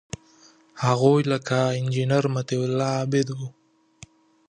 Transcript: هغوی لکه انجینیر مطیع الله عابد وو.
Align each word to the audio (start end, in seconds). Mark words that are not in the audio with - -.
هغوی 0.83 1.21
لکه 1.31 1.59
انجینیر 1.79 2.25
مطیع 2.35 2.61
الله 2.67 2.89
عابد 2.97 3.27
وو. 3.33 3.47